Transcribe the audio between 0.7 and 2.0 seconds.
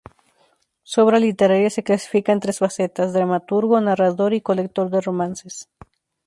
Su obra literaria se